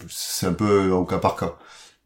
[0.09, 1.57] c'est un peu au cas par cas.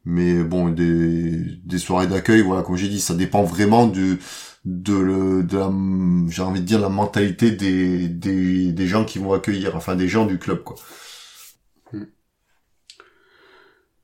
[0.05, 4.19] Mais bon des soirées d'accueil, voilà, comme j'ai dit, ça dépend vraiment de
[4.65, 10.27] le la envie de dire la mentalité des gens qui vont accueillir, enfin des gens
[10.27, 10.77] du club quoi.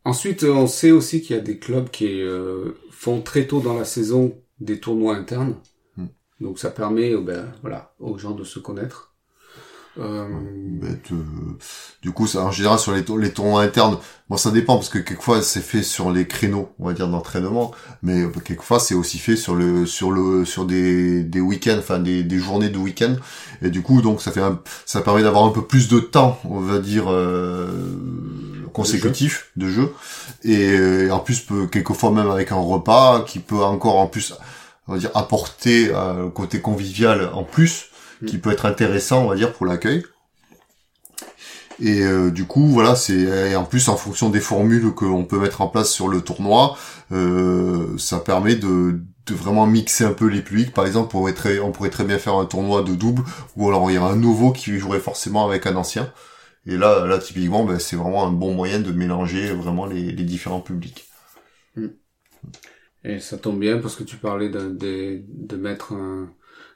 [0.04, 3.60] Ensuite, euh, on sait aussi qu'il y a des clubs qui euh, font très tôt
[3.60, 5.56] dans la saison des tournois internes.
[6.40, 9.12] Donc ça permet euh, ben, voilà, aux gens de se connaître.
[9.98, 10.26] Euh...
[10.28, 11.00] Ben,
[12.02, 13.96] du coup, ça, en général, sur les, les tournois internes,
[14.28, 17.72] bon, ça dépend parce que quelquefois c'est fait sur les créneaux, on va dire d'entraînement,
[18.02, 22.22] mais quelquefois c'est aussi fait sur le sur le sur des des week-ends, enfin des,
[22.24, 23.16] des journées de week-end,
[23.62, 26.38] et du coup, donc ça fait un, ça permet d'avoir un peu plus de temps,
[26.44, 27.10] on va dire.
[27.10, 27.70] Euh,
[28.76, 29.94] consécutif de jeu
[30.44, 34.34] et, en plus peut quelquefois même avec un repas qui peut encore en plus
[34.88, 37.86] on va dire apporter un côté convivial en plus
[38.22, 38.26] mm.
[38.26, 40.04] qui peut être intéressant on va dire pour l'accueil
[41.80, 45.38] et euh, du coup voilà c'est en plus en fonction des formules que l'on peut
[45.38, 46.76] mettre en place sur le tournoi
[47.12, 51.34] euh, ça permet de, de vraiment mixer un peu les publics par exemple on pourrait,
[51.34, 53.22] très, on pourrait très bien faire un tournoi de double
[53.56, 56.10] ou alors il y a un nouveau qui jouerait forcément avec un ancien
[56.66, 60.24] et là, là typiquement, ben, c'est vraiment un bon moyen de mélanger vraiment les, les
[60.24, 61.06] différents publics.
[61.76, 61.88] Hmm.
[63.06, 66.32] Et ça tombe bien parce que tu parlais de, de, de mettre un,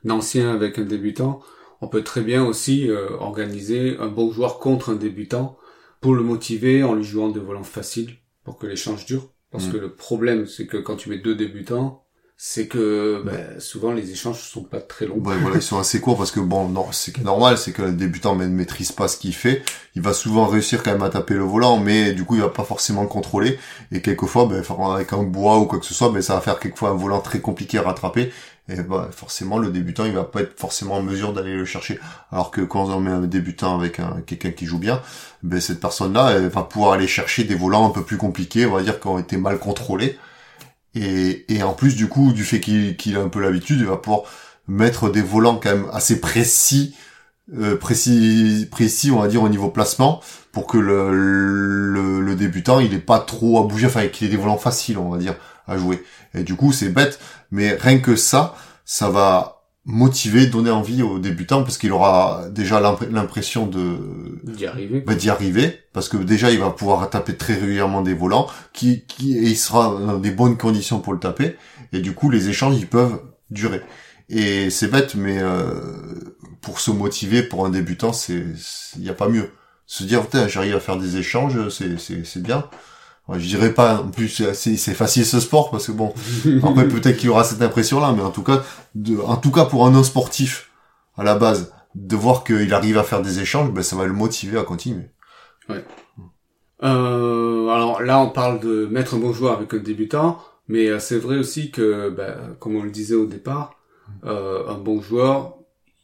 [0.08, 1.42] ancien avec un débutant,
[1.80, 5.58] on peut très bien aussi euh, organiser un bon joueur contre un débutant
[6.00, 9.30] pour le motiver en lui jouant des volants faciles pour que l'échange dure.
[9.50, 9.72] Parce Mm.
[9.72, 12.04] que le problème, c'est que quand tu mets deux débutants,
[12.42, 15.18] c'est que ben, souvent les échanges sont pas très longs.
[15.18, 18.34] Ouais, voilà, ils sont assez courts parce que bon, c'est normal, c'est que le débutant
[18.34, 19.62] ne maîtrise pas ce qu'il fait.
[19.94, 22.48] Il va souvent réussir quand même à taper le volant, mais du coup, il va
[22.48, 23.58] pas forcément le contrôler.
[23.92, 26.58] Et quelquefois, ben, avec un bois ou quoi que ce soit, ben, ça va faire
[26.58, 28.32] quelquefois un volant très compliqué à rattraper.
[28.70, 32.00] Et ben, forcément, le débutant, il va pas être forcément en mesure d'aller le chercher.
[32.32, 35.02] Alors que quand on met un débutant avec un, quelqu'un qui joue bien,
[35.42, 38.72] ben, cette personne-là, elle va pouvoir aller chercher des volants un peu plus compliqués, on
[38.72, 40.18] va dire, qui ont été mal contrôlés.
[40.94, 44.22] Et, en plus, du coup, du fait qu'il a un peu l'habitude, il va pouvoir
[44.66, 46.94] mettre des volants quand même assez précis,
[47.58, 50.20] euh, précis, précis, on va dire au niveau placement,
[50.52, 54.56] pour que le, débutant il ait pas trop à bouger, enfin qu'il ait des volants
[54.56, 55.34] faciles, on va dire,
[55.66, 56.02] à jouer.
[56.34, 61.18] Et du coup, c'est bête, mais rien que ça, ça va motiver, donner envie au
[61.18, 65.00] débutant parce qu'il aura déjà l'imp- l'impression de D'y arriver.
[65.00, 69.04] bah, d'y arriver parce que déjà il va pouvoir taper très régulièrement des volants qui,
[69.06, 71.56] qui et il sera dans des bonnes conditions pour le taper
[71.92, 73.80] et du coup les échanges ils peuvent durer.
[74.28, 75.74] Et c'est bête mais euh,
[76.60, 78.44] pour se motiver pour un débutant c'est
[78.96, 79.50] il y a pas mieux.
[79.86, 82.68] Se dire putain j'arrive à faire des échanges c'est c'est c'est bien
[83.38, 86.12] je dirais pas en plus c'est facile ce sport parce que bon
[86.62, 88.62] après peut-être qu'il y aura cette impression là mais en tout cas
[88.94, 90.70] de en tout cas pour un non sportif
[91.16, 94.12] à la base de voir qu'il arrive à faire des échanges ben ça va le
[94.12, 95.10] motiver à continuer.
[96.82, 100.98] Euh, alors là, on parle de mettre un bon joueur avec un débutant, mais euh,
[100.98, 103.78] c'est vrai aussi que, ben, comme on le disait au départ,
[104.24, 105.58] euh, un bon joueur,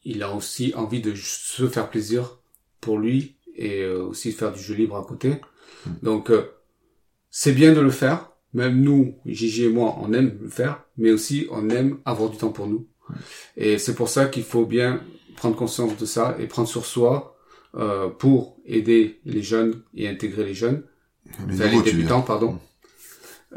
[0.05, 2.39] il a aussi envie de se faire plaisir
[2.81, 5.41] pour lui et euh, aussi faire du jeu libre à côté.
[6.03, 6.51] Donc, euh,
[7.31, 8.31] c'est bien de le faire.
[8.55, 12.39] Même nous, Gigi et moi, on aime le faire, mais aussi on aime avoir du
[12.39, 12.87] temps pour nous.
[13.57, 15.03] Et c'est pour ça qu'il faut bien
[15.37, 17.37] prendre conscience de ça et prendre sur soi
[17.75, 20.85] euh, pour aider les jeunes et intégrer les jeunes,
[21.47, 22.59] les enfin, les nouveaux, tu veux débutants, pardon.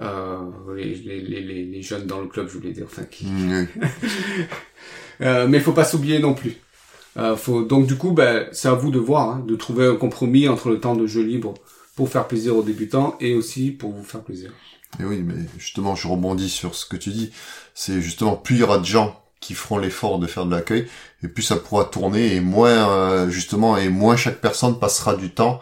[0.01, 0.37] Euh,
[0.75, 2.85] les, les, les, les les jeunes dans le club, je voulais dire.
[2.85, 3.25] Enfin, qui...
[3.25, 3.87] Mm, oui.
[5.21, 6.55] Euh, mais faut pas s'oublier non plus.
[7.17, 9.97] Euh, faut donc du coup, ben, c'est à vous de voir, hein, de trouver un
[9.97, 11.55] compromis entre le temps de jeu libre
[11.99, 14.51] pour faire plaisir aux débutants et aussi pour vous faire plaisir.
[15.01, 17.33] Et oui, mais justement, je rebondis sur ce que tu dis.
[17.73, 20.87] C'est justement plus il y aura de gens qui feront l'effort de faire de l'accueil,
[21.23, 25.29] et plus ça pourra tourner, et moins euh, justement, et moins chaque personne passera du
[25.31, 25.59] temps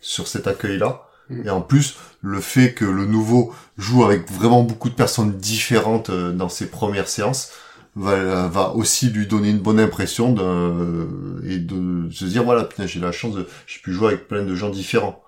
[0.00, 1.04] sur cet accueil-là.
[1.30, 1.46] Mm.
[1.46, 6.10] Et en plus, le fait que le nouveau joue avec vraiment beaucoup de personnes différentes
[6.10, 7.52] euh, dans ses premières séances
[7.94, 12.88] va, va aussi lui donner une bonne impression de, et de se dire voilà, putain,
[12.88, 15.22] j'ai la chance de, j'ai pu jouer avec plein de gens différents.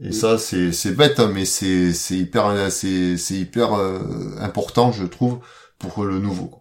[0.00, 4.92] Et ça, c'est c'est bête, hein, mais c'est c'est hyper c'est c'est hyper euh, important,
[4.92, 5.38] je trouve,
[5.78, 6.46] pour le nouveau.
[6.46, 6.60] quoi.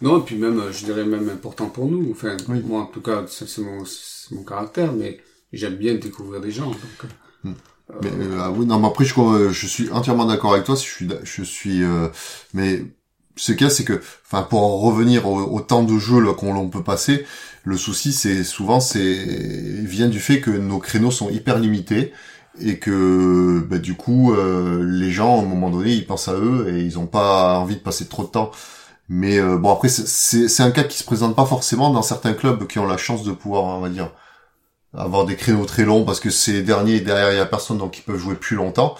[0.00, 2.10] Non, et puis même, euh, je dirais même important pour nous.
[2.10, 2.60] Enfin, Oui.
[2.60, 5.20] moi en tout cas, c'est mon, c'est mon caractère, mais
[5.52, 6.70] j'aime bien découvrir des gens.
[6.70, 7.08] Donc, euh,
[7.44, 7.52] Mm.
[7.90, 9.14] euh, Mais euh, ah oui, non, mais après je,
[9.50, 10.74] je suis entièrement d'accord avec toi.
[10.76, 12.08] Je suis, je suis, euh,
[12.54, 12.84] mais
[13.36, 16.68] ce qu'il y a, c'est que, enfin, pour en revenir au, temps de jeu qu'on
[16.68, 17.26] peut passer,
[17.64, 19.24] le souci, c'est souvent, c'est
[19.84, 22.12] vient du fait que nos créneaux sont hyper limités
[22.60, 26.34] et que, bah, du coup, euh, les gens, à un moment donné, ils pensent à
[26.34, 28.50] eux et ils ont pas envie de passer trop de temps.
[29.08, 32.02] Mais euh, bon, après, c'est- c'est c'est un cas qui se présente pas forcément dans
[32.02, 34.10] certains clubs qui ont la chance de pouvoir, on va dire,
[34.94, 37.98] avoir des créneaux très longs parce que ces derniers derrière il y a personne donc
[37.98, 38.96] ils peuvent jouer plus longtemps.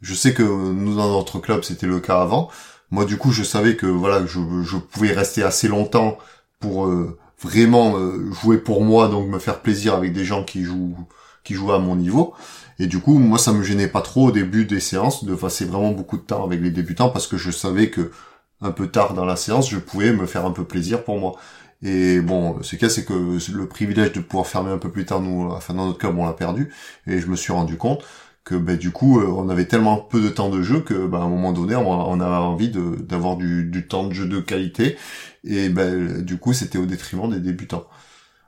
[0.00, 2.50] Je sais que nous dans notre club c'était le cas avant.
[2.94, 6.16] Moi du coup je savais que voilà je, je pouvais rester assez longtemps
[6.60, 10.62] pour euh, vraiment euh, jouer pour moi donc me faire plaisir avec des gens qui
[10.62, 10.96] jouent
[11.42, 12.34] qui jouent à mon niveau.
[12.78, 15.64] Et du coup moi ça me gênait pas trop au début des séances de passer
[15.64, 18.12] vraiment beaucoup de temps avec les débutants parce que je savais que
[18.60, 21.34] un peu tard dans la séance je pouvais me faire un peu plaisir pour moi.
[21.82, 25.20] Et bon, ce cas, c'est que le privilège de pouvoir fermer un peu plus tard,
[25.20, 26.72] nous, enfin dans notre club, on l'a perdu.
[27.06, 28.02] Et je me suis rendu compte
[28.44, 31.20] que, ben, du coup, euh, on avait tellement peu de temps de jeu que, ben,
[31.20, 34.40] à un moment donné, on, on avait envie d'avoir du, du temps de jeu de
[34.40, 34.96] qualité.
[35.44, 37.86] Et ben, du coup, c'était au détriment des débutants.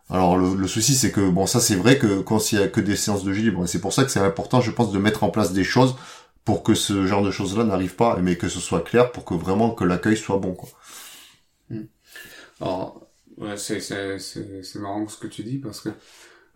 [0.09, 2.69] Alors le, le souci, c'est que bon, ça, c'est vrai que quand il y a
[2.69, 4.93] que des séances de jeu libre, et c'est pour ça que c'est important, je pense,
[4.93, 5.97] de mettre en place des choses
[6.45, 9.35] pour que ce genre de choses-là n'arrive pas, mais que ce soit clair pour que
[9.35, 10.69] vraiment que l'accueil soit bon, quoi.
[12.61, 15.91] Alors, ouais, c'est, c'est, c'est, marrant ce que tu dis parce que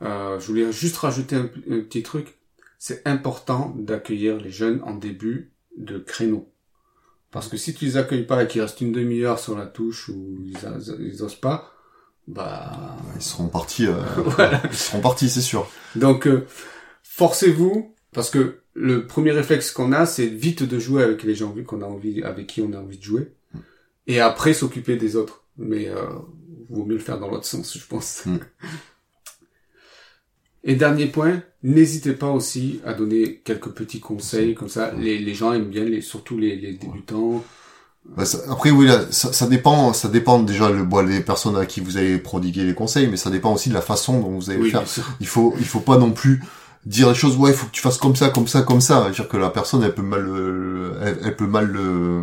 [0.02, 2.39] euh, je voulais juste rajouter un petit truc.
[2.82, 6.50] C'est important d'accueillir les jeunes en début de créneau.
[7.30, 10.08] Parce que si tu les accueilles pas et qu'ils restent une demi-heure sur la touche
[10.08, 11.72] ou ils, os- ils osent pas,
[12.26, 12.96] bah...
[13.16, 13.92] Ils seront partis, euh,
[14.24, 14.62] Voilà.
[14.64, 15.68] ils seront partis, c'est sûr.
[15.94, 16.46] Donc, euh,
[17.02, 21.54] forcez-vous, parce que le premier réflexe qu'on a, c'est vite de jouer avec les gens
[21.66, 23.34] qu'on a envie, avec qui on a envie de jouer.
[24.06, 25.44] et après s'occuper des autres.
[25.58, 26.06] Mais euh,
[26.70, 28.24] vaut mieux le faire dans l'autre sens, je pense.
[28.24, 28.38] Mm.
[30.64, 34.92] Et dernier point, n'hésitez pas aussi à donner quelques petits conseils comme ça.
[34.98, 37.42] Les, les gens aiment bien, les, surtout les, les débutants.
[38.16, 41.56] Bah, ça- après oui, là, ça, ça dépend, ça dépend déjà le bon, les personnes
[41.56, 44.30] à qui vous allez prodiguer les conseils, mais ça dépend aussi de la façon dont
[44.30, 44.82] vous allez le faire.
[45.20, 46.42] Il faut, il faut pas non plus
[46.86, 47.36] dire les choses.
[47.36, 49.02] Ouais, il faut que tu fasses comme ça, comme ça, comme ça.
[49.04, 52.22] C'est-à-dire que la personne, elle peut mal, le- elle, elle peut mal le,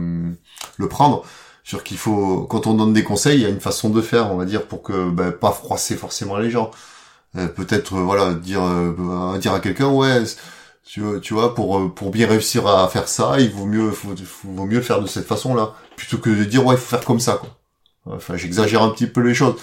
[0.77, 1.23] le prendre.
[1.63, 4.31] C'est-à-dire qu'il faut, quand on donne des conseils, il y a une façon de faire,
[4.31, 6.71] on va dire, pour que ben, pas froisser forcément les gens.
[7.35, 10.23] Euh, Peut-être, euh, voilà, dire, euh, dire à quelqu'un, ouais,
[10.83, 14.65] tu, tu vois, pour pour bien réussir à faire ça, il vaut mieux, faut, vaut
[14.65, 17.33] mieux faire de cette façon-là, plutôt que de dire, ouais, il faut faire comme ça,
[17.33, 17.49] quoi.
[18.15, 19.55] Enfin, j'exagère un petit peu les choses,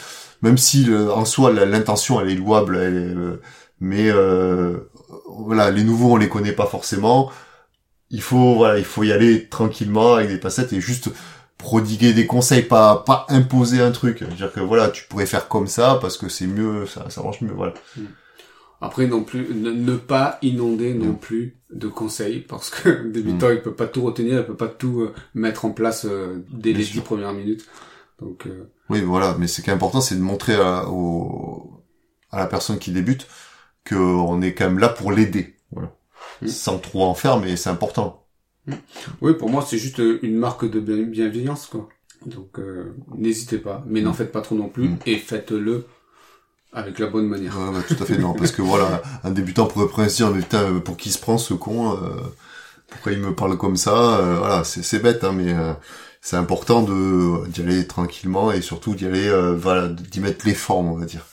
[0.43, 3.41] même si le- en soi l'intention, elle est louable, elle est,
[3.81, 4.91] mais euh,
[5.29, 7.31] voilà, les nouveaux, on les connaît pas forcément.
[8.11, 11.11] Il faut, voilà, il faut y aller tranquillement avec des passettes et juste
[11.59, 14.19] prodiguer des conseils, pas pas imposer un truc.
[14.21, 17.41] C'est-à-dire que voilà, tu pourrais faire comme ça parce que c'est mieux, ça, ça marche
[17.41, 17.75] mieux, voilà.
[18.81, 21.19] Après non plus, ne, ne pas inonder non Mm.
[21.19, 25.01] plus de conseils parce que débutant il peut pas tout retenir, il peut pas tout
[25.03, 26.95] euh, mettre en place euh, dès Bien les sûr.
[26.95, 27.65] dix premières minutes.
[28.21, 31.83] Donc euh, Oui, voilà, mais ce qui est important, c'est de montrer à, au,
[32.31, 33.27] à la personne qui débute
[33.89, 35.95] qu'on est quand même là pour l'aider, voilà.
[36.43, 36.47] Mm.
[36.49, 38.24] Sans trop en faire, mais c'est important.
[39.21, 41.89] Oui, pour moi c'est juste euh, une marque de bien- bienveillance quoi.
[42.27, 44.99] Donc euh, n'hésitez pas, mais n'en faites pas trop non plus Mm.
[45.07, 45.87] et faites-le
[46.73, 47.57] avec la bonne manière.
[47.59, 50.31] Ouais, bah, tout à fait, non, parce que voilà, un débutant pourrait presque se dire,
[50.35, 52.17] mais putain, euh, pour qui se prend ce con euh,
[52.89, 55.73] Pourquoi il me parle comme ça Euh, Voilà, c'est bête, hein, mais euh,
[56.21, 60.55] c'est important de d'y aller tranquillement et surtout d'y aller, euh, voilà, d'y mettre les
[60.55, 61.27] formes, on va dire.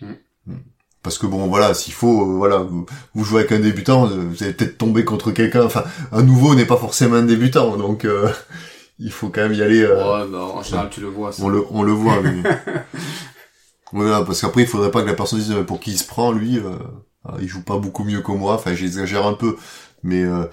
[0.00, 0.06] Mm.
[0.46, 0.54] Mm.
[1.02, 4.24] Parce que bon, voilà, s'il faut, euh, voilà, vous, vous jouez avec un débutant, euh,
[4.30, 5.64] vous allez peut-être tomber contre quelqu'un.
[5.64, 8.28] Enfin, un nouveau n'est pas forcément un débutant, donc euh,
[8.98, 9.82] il faut quand même y aller.
[9.82, 11.32] euh, Ouais, bah, en général tu le vois.
[11.32, 11.42] ça.
[11.42, 12.42] on le, on le voit, mais...
[13.92, 16.06] voilà, parce qu'après, il faudrait pas que la personne dise, euh, pour qui il se
[16.06, 16.76] prend, lui, euh,
[17.24, 19.56] ah, il joue pas beaucoup mieux que moi, enfin, j'exagère un peu,
[20.02, 20.44] mais euh,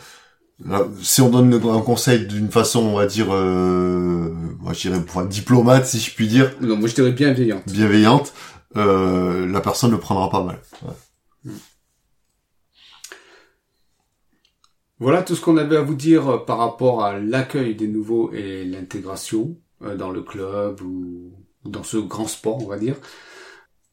[0.65, 4.99] là, si on donne un conseil d'une façon, on va dire, euh, moi, je dirais,
[5.07, 7.63] enfin, diplomate, si je puis dire, Non, moi je dirais bienveillante.
[7.71, 8.33] bienveillante,
[8.77, 10.62] euh, la personne le prendra pas mal.
[14.99, 18.32] Voilà tout ce qu'on avait à vous dire euh, par rapport à l'accueil des nouveaux
[18.34, 21.32] et l'intégration euh, dans le club ou
[21.63, 22.97] dans ce grand sport, on va dire.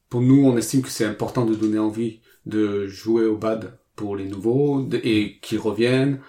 [0.09, 4.15] Pour nous, on estime que c'est important de donner envie de jouer au bad pour
[4.15, 6.19] les nouveaux et qui reviennent.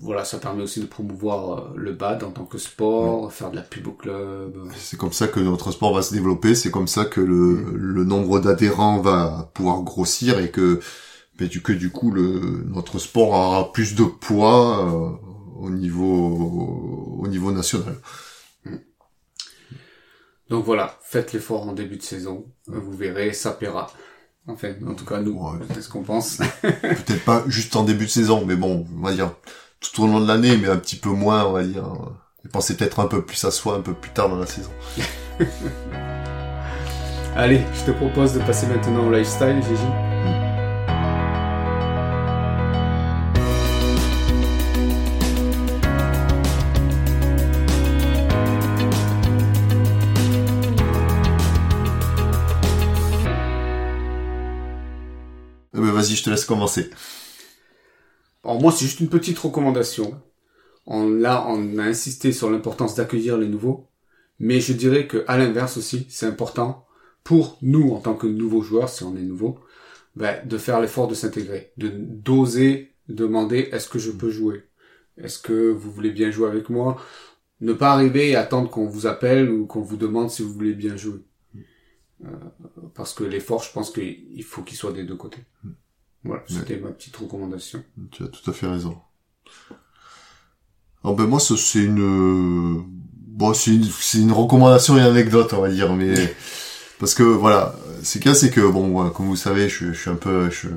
[0.00, 3.56] Voilà, ça permet aussi de promouvoir euh, le bad en tant que sport, faire de
[3.56, 4.68] la pub au club.
[4.76, 8.04] C'est comme ça que notre sport va se développer, c'est comme ça que le, le
[8.04, 10.80] nombre d'adhérents va pouvoir grossir et que,
[11.40, 15.10] mais du, que du coup le, notre sport aura plus de poids euh,
[15.60, 17.96] au niveau au niveau national.
[20.48, 23.90] Donc voilà, faites l'effort en début de saison, vous verrez, ça paiera.
[24.46, 25.58] Enfin, en tout cas, nous, Ouais.
[25.74, 26.36] c'est ce qu'on pense.
[26.62, 29.32] Peut-être pas juste en début de saison, mais bon, on va dire
[29.80, 31.84] tout au long de l'année, mais un petit peu moins, on va dire.
[32.44, 34.70] Et penser peut-être un peu plus à soi un peu plus tard dans la saison.
[37.36, 39.82] Allez, je te propose de passer maintenant au lifestyle, Gigi.
[55.74, 56.90] Eh ben, vas-y, je te laisse commencer.
[58.46, 60.22] Alors moi, c'est juste une petite recommandation.
[60.86, 63.88] On, là, on a insisté sur l'importance d'accueillir les nouveaux,
[64.38, 66.86] mais je dirais que à l'inverse aussi, c'est important
[67.24, 69.58] pour nous en tant que nouveaux joueurs, si on est nouveau,
[70.14, 74.62] ben, de faire l'effort de s'intégrer, de d'oser demander est-ce que je peux jouer,
[75.18, 77.02] est-ce que vous voulez bien jouer avec moi,
[77.60, 80.74] ne pas arriver et attendre qu'on vous appelle ou qu'on vous demande si vous voulez
[80.74, 81.18] bien jouer.
[82.24, 82.28] Euh,
[82.94, 85.42] parce que l'effort, je pense qu'il faut qu'il soit des deux côtés.
[86.26, 87.82] Voilà, c'était ma petite recommandation.
[88.10, 88.96] Tu as tout à fait raison.
[91.04, 92.84] Alors ben moi, c'est une,
[93.28, 96.14] bon, c'est une, c'est une recommandation et une anecdote, on va dire, mais
[96.98, 100.16] parce que voilà, c'est cas, c'est que bon, comme vous savez, je, je suis un
[100.16, 100.68] peu, je,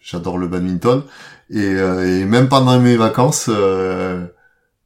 [0.00, 1.02] j'adore le badminton
[1.50, 4.26] et, euh, et même pendant mes vacances, euh,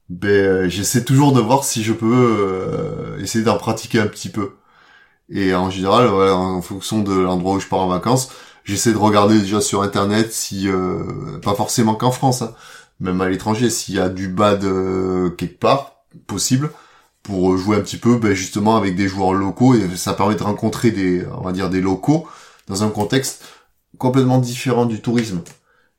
[0.08, 4.52] ben j'essaie toujours de voir si je peux euh, essayer d'en pratiquer un petit peu.
[5.30, 8.30] Et en général, voilà, en fonction de l'endroit où je pars en vacances,
[8.64, 12.54] j'essaie de regarder déjà sur internet si euh, pas forcément qu'en France hein,
[13.00, 16.70] même à l'étranger s'il y a du bad euh, quelque part possible
[17.22, 20.34] pour euh, jouer un petit peu ben, justement avec des joueurs locaux et ça permet
[20.34, 22.26] de rencontrer des on va dire des locaux
[22.66, 23.44] dans un contexte
[23.98, 25.40] complètement différent du tourisme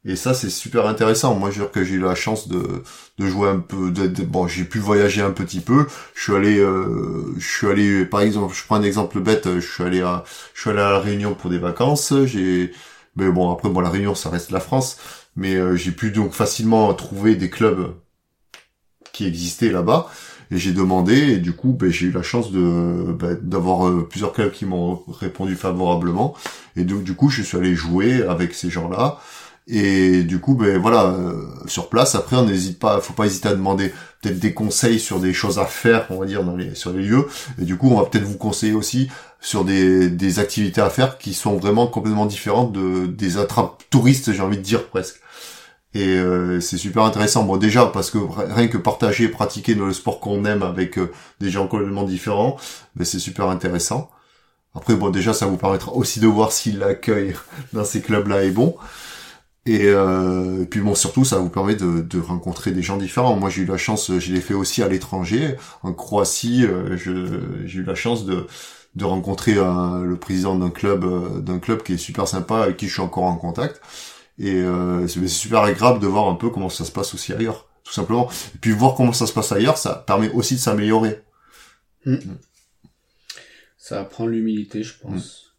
[0.08, 1.34] Et ça, c'est super intéressant.
[1.36, 2.84] Moi, je veux dire que j'ai eu la chance de,
[3.18, 3.90] de jouer un peu.
[3.90, 5.88] De, bon, j'ai pu voyager un petit peu.
[6.14, 9.50] Je suis allé, euh, je suis allé, par exemple, je prends un exemple bête.
[9.56, 12.14] Je suis allé à, je suis allé à la Réunion pour des vacances.
[12.26, 12.72] J'ai,
[13.16, 14.98] mais bon, après, bon, la Réunion, ça reste la France.
[15.36, 17.96] Mais euh, j'ai pu donc facilement trouver des clubs
[19.12, 20.08] qui existaient là-bas.
[20.52, 24.08] Et j'ai demandé, et du coup, ben, j'ai eu la chance de ben, d'avoir euh,
[24.08, 26.36] plusieurs clubs qui m'ont répondu favorablement.
[26.76, 29.20] Et donc, du coup, je suis allé jouer avec ces gens-là.
[29.68, 32.14] Et du coup, ben voilà, euh, sur place.
[32.14, 35.58] Après, on n'hésite pas, faut pas hésiter à demander peut-être des conseils sur des choses
[35.58, 37.28] à faire, on va dire, dans les sur les lieux.
[37.60, 39.10] Et du coup, on va peut-être vous conseiller aussi
[39.42, 44.34] sur des, des activités à faire qui sont vraiment complètement différentes de des attrapes touristes,
[44.34, 45.20] j'ai envie de dire presque.
[45.96, 47.44] Et euh, c'est super intéressant.
[47.44, 51.50] Bon, déjà parce que rien que partager, pratiquer le sport qu'on aime avec euh, des
[51.50, 52.58] gens complètement différents,
[52.96, 54.12] ben c'est super intéressant.
[54.76, 57.34] Après, bon, déjà, ça vous permettra aussi de voir si l'accueil
[57.74, 58.76] dans ces clubs-là est bon.
[59.68, 63.36] Euh, et, puis bon, surtout, ça vous permet de, de rencontrer des gens différents.
[63.36, 66.66] Moi, j'ai eu la chance, je l'ai fait aussi à l'étranger, en Croatie.
[66.66, 68.46] Euh, j'ai eu la chance de,
[68.96, 72.88] de rencontrer le président d'un club, euh, d'un club qui est super sympa, avec qui
[72.88, 73.82] je suis encore en contact.
[74.38, 74.64] Et
[75.08, 78.30] c'est super agréable de voir un peu comment ça se passe aussi ailleurs, tout simplement.
[78.56, 81.22] Et puis voir comment ça se passe ailleurs, ça permet aussi de s'améliorer.
[82.06, 82.18] Hmm.
[83.78, 85.54] Ça apprend l'humilité, je pense.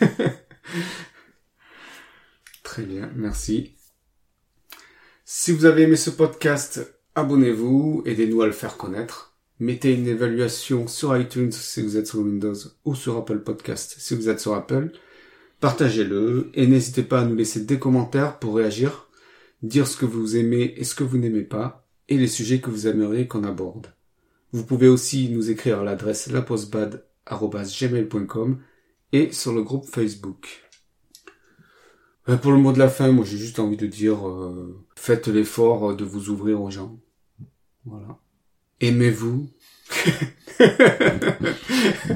[0.00, 0.04] Hmm.
[2.70, 3.74] Très bien, merci.
[5.24, 9.34] Si vous avez aimé ce podcast, abonnez-vous, aidez-nous à le faire connaître.
[9.58, 12.54] Mettez une évaluation sur iTunes si vous êtes sur Windows
[12.84, 14.92] ou sur Apple Podcast si vous êtes sur Apple.
[15.58, 19.08] Partagez-le et n'hésitez pas à nous laisser des commentaires pour réagir,
[19.64, 22.70] dire ce que vous aimez et ce que vous n'aimez pas et les sujets que
[22.70, 23.88] vous aimeriez qu'on aborde.
[24.52, 28.60] Vous pouvez aussi nous écrire à l'adresse lapostbad.gmail.com
[29.12, 30.69] et sur le groupe Facebook.
[32.28, 35.28] Euh, pour le mot de la fin, moi j'ai juste envie de dire, euh, faites
[35.28, 36.98] l'effort de vous ouvrir aux gens.
[37.84, 38.18] Voilà.
[38.80, 39.48] Aimez-vous.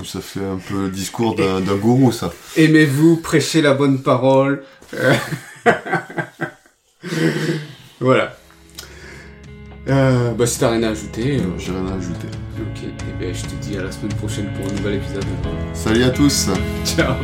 [0.04, 2.32] ça fait un peu le discours d'un gourou, ça.
[2.56, 4.62] Aimez-vous, prêchez la bonne parole.
[8.00, 8.36] voilà.
[9.88, 11.38] Euh, bah si t'as rien à ajouter.
[11.38, 11.58] Euh...
[11.58, 12.28] J'ai rien à ajouter.
[12.58, 15.24] Ok, et eh bien je te dis à la semaine prochaine pour un nouvel épisode.
[15.74, 16.48] Salut à tous.
[16.84, 17.14] Ciao.